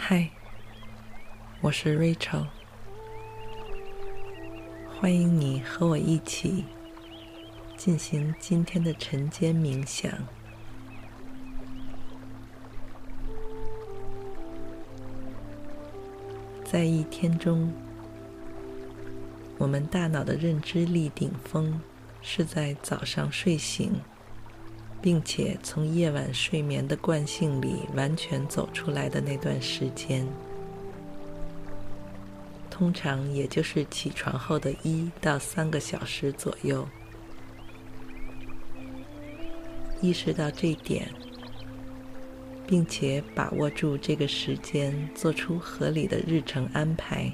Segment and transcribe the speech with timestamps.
[0.00, 0.30] 嗨，
[1.60, 2.46] 我是 Rachel，
[4.88, 6.64] 欢迎你和我一起
[7.76, 10.10] 进行今天的晨间冥想。
[16.64, 17.70] 在一天中，
[19.58, 21.78] 我们大脑的认知力顶峰
[22.22, 24.00] 是在早上睡醒，
[25.00, 30.26] 并且从夜晚睡眠的惯性里完全走出来的那段时间，
[32.68, 36.86] 通常也就是起床后的一到三个小时左右。
[40.00, 41.08] 意识到这点，
[42.66, 47.32] 并且把握住这个时间，做出合理的日程安排，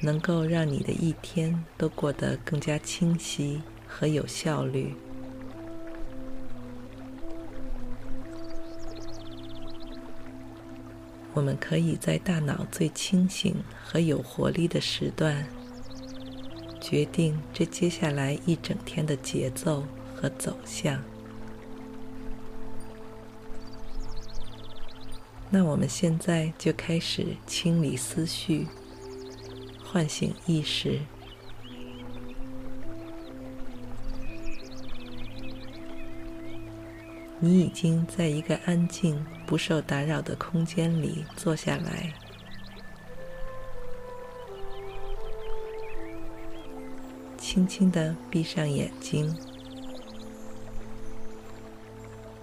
[0.00, 4.94] 能够让你的一天都过得更加清晰和有效率。
[11.38, 15.46] 我们可以在大脑最清醒和有活力的时段，
[16.80, 19.84] 决定这接下来一整天的节奏
[20.16, 21.00] 和走向。
[25.48, 28.66] 那我们现在就开始清理思绪，
[29.84, 30.98] 唤醒意识。
[37.40, 42.12] 你已经在一个安静、不受打扰的空间里坐下来，
[47.36, 49.32] 轻轻的闭上眼睛，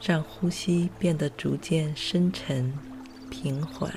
[0.00, 2.72] 让呼吸变得逐渐深沉、
[3.30, 3.92] 平缓，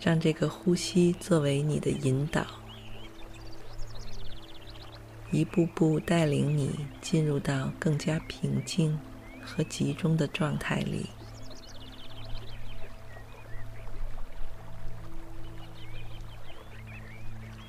[0.00, 2.61] 让这个呼吸作为你的引导。
[5.32, 9.00] 一步步带领你进入到更加平静
[9.42, 11.06] 和集中的状态里。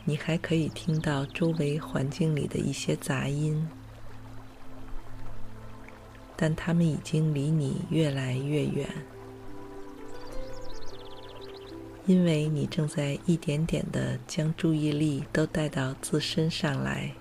[0.03, 3.65] 你还可以听到周围环境里的一些杂音，
[6.35, 8.85] 但它们已经离你越来越远，
[12.05, 17.13] 因为你正在一点点的将注意力都带到自身上来。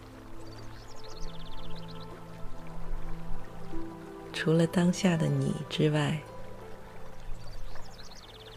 [4.44, 6.20] 除了当下的你之外，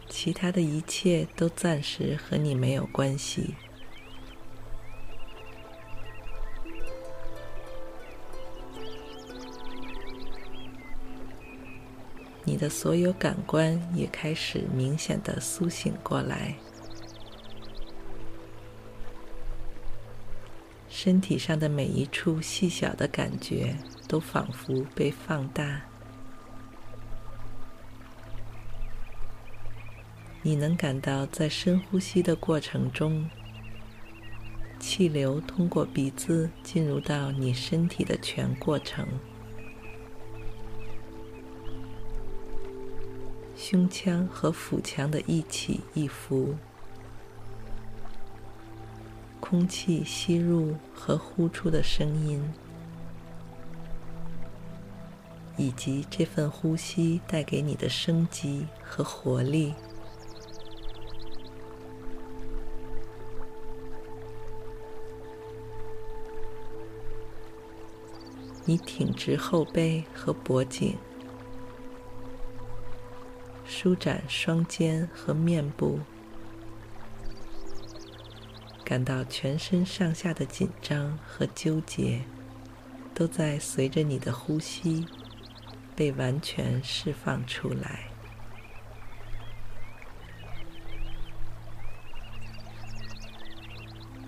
[0.09, 3.53] 其他的一切都暂时和你没有关系。
[12.45, 16.55] 你的所有感官也开始明显的苏醒过来。
[21.05, 23.75] 身体上的每一处细小的感觉
[24.07, 25.83] 都仿佛被放大。
[30.41, 33.29] 你能感到在深呼吸的过程中，
[34.79, 39.07] 气流通过鼻子进入到你身体的全过程。
[43.55, 46.55] 胸腔和腹腔的一起一伏。
[49.47, 52.43] 空气吸入和呼出的声音，
[55.55, 59.75] 以及这份呼吸带给你的生机和活力。
[68.65, 70.97] 你挺直后背和脖颈，
[73.63, 75.99] 舒展双肩和面部。
[78.85, 82.21] 感到全身上下的紧张和纠结，
[83.15, 85.05] 都在随着你的呼吸
[85.95, 88.01] 被完全释放出来。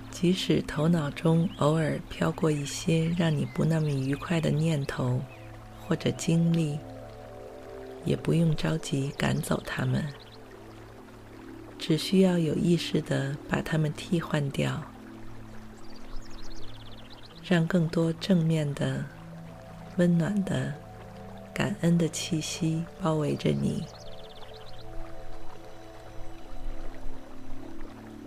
[0.09, 5.21] 即使头脑中偶尔飘过一些让你不那么愉快的念头
[5.79, 6.79] 或者经历，
[8.03, 10.03] 也不用着急赶走它们。
[11.87, 14.83] 只需要有意识地把它们替换掉，
[17.45, 19.05] 让更多正面的、
[19.95, 20.73] 温暖的、
[21.53, 23.85] 感恩的气息包围着你。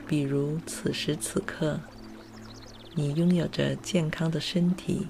[0.08, 1.80] 比如此时此刻，
[2.94, 5.06] 你拥有着健康的身体、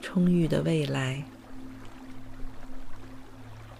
[0.00, 1.22] 充裕的未来，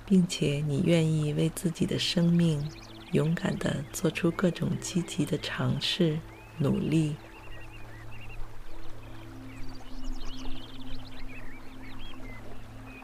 [0.06, 2.64] 并且你愿意为自己的生命
[3.12, 6.18] 勇敢的做出各种积极的尝试、
[6.58, 7.14] 努力。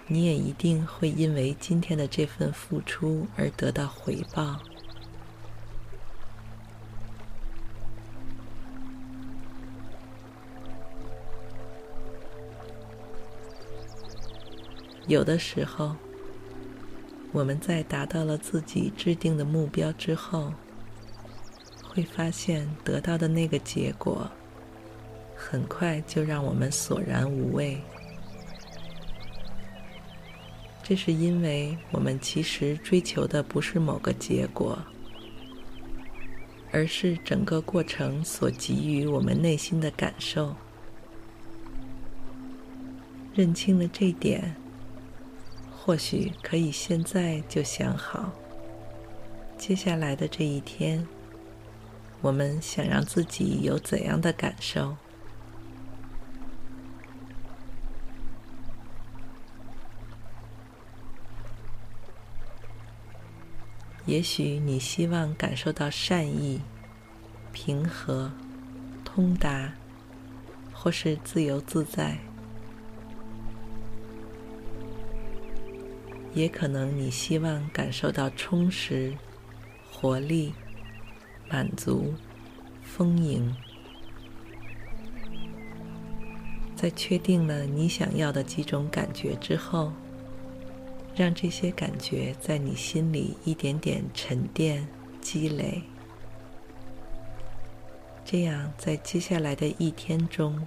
[0.06, 4.58] 你也一定会因为今天的这份付出而得到回报。
[15.06, 15.94] 有的时候，
[17.38, 20.52] 我们在达到了自己制定的目标之后，
[21.88, 24.28] 会发现得到的那个结果，
[25.36, 27.80] 很快就让我们索然无味。
[30.82, 34.76] 这是因为我们其实追求的不是某个结果，
[36.72, 40.56] 而是整个过程所给予我们内心的感受。
[43.32, 44.56] 认清了这点，
[45.88, 48.30] 或许可以现在就想好，
[49.56, 51.08] 接下来的这一天，
[52.20, 54.94] 我们想让自己有怎样的感受。
[64.04, 66.60] 也许你希望感受到善意、
[67.50, 68.30] 平和、
[69.06, 69.72] 通达，
[70.70, 72.18] 或是自由自在；
[76.38, 79.12] 也可能你希望感受到充实、
[79.90, 80.54] 活力、
[81.50, 82.14] 满足、
[82.80, 83.52] 丰盈。
[86.76, 89.92] 在确定了你想要的几种感觉之后，
[91.16, 94.86] 让这些感觉在你心里一点点沉淀、
[95.20, 95.82] 积累，
[98.24, 100.64] 这样在接下来的一天中，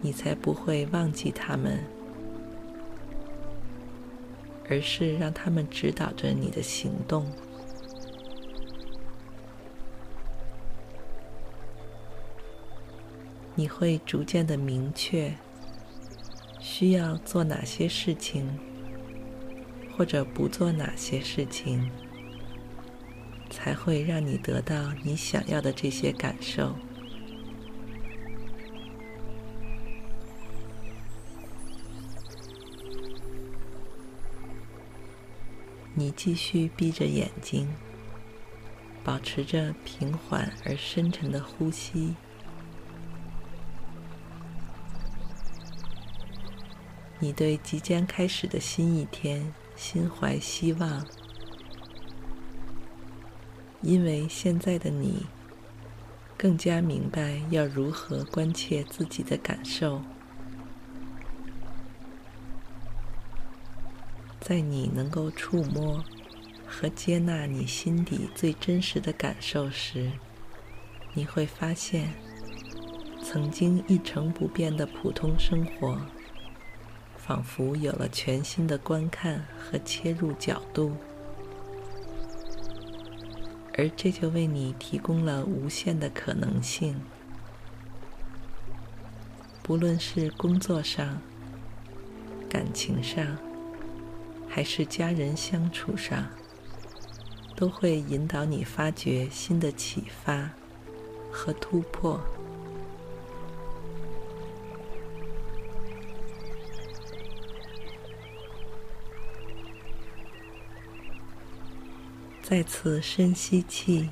[0.00, 1.78] 你才不会忘记它们，
[4.68, 7.26] 而是让他们指导着你的行动。
[13.54, 15.34] 你会逐渐的明确
[16.60, 18.58] 需要做哪些事情。
[19.96, 21.90] 或者不做哪些事情，
[23.50, 26.72] 才会让你得到你想要的这些感受？
[35.98, 37.66] 你继续闭着眼睛，
[39.02, 42.14] 保持着平缓而深沉的呼吸。
[47.18, 51.04] 你对即将开始的新一天，心怀希望，
[53.82, 55.26] 因为现在的你
[56.36, 60.00] 更加明白要如何关切自己的感受。
[64.48, 66.02] 在你能够触摸
[66.66, 70.10] 和接纳你心底最真实的感受时，
[71.12, 72.14] 你会发现，
[73.22, 76.00] 曾经一成不变的普通生活。
[77.18, 80.96] 仿佛有了全新的观看和切入角度，
[83.74, 86.98] 而这就为你提供了无限的可能性。
[89.62, 91.20] 不论是工作上、
[92.48, 93.36] 感情上，
[94.48, 96.26] 还是家人相处上，
[97.54, 100.50] 都会引导你发掘新的启发
[101.30, 102.20] 和突破。
[112.42, 114.08] 再次深吸气，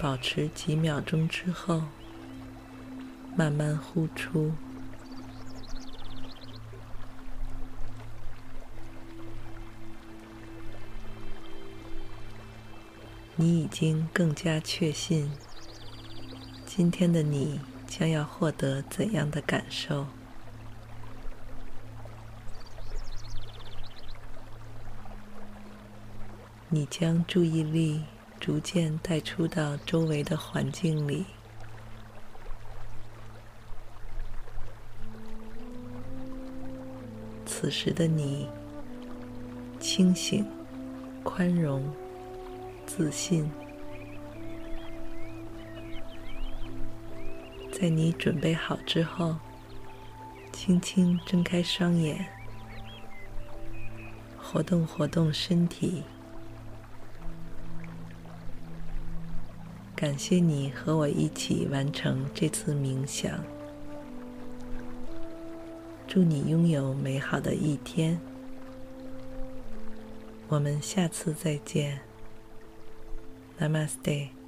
[0.00, 1.82] 保持几秒钟之后，
[3.36, 4.52] 慢慢呼出。
[13.42, 15.28] 你已经更加确信，
[16.64, 20.06] 今天的你将要获得怎样的感受？
[26.68, 28.04] 你将注意力
[28.38, 31.26] 逐渐带出到周围的环境里。
[37.44, 38.48] 此时的你，
[39.80, 40.46] 清醒、
[41.24, 41.92] 宽容、
[42.94, 43.50] 自信。
[47.72, 49.34] 在你准备好之后，
[50.52, 52.26] 轻轻睁开双眼，
[54.36, 56.02] 活动活动身体。
[59.96, 63.42] 感谢你和我一起完成这次冥想。
[66.06, 68.20] 祝你拥有美好的一天。
[70.48, 72.11] 我们下次再见。
[73.62, 74.41] Namaste。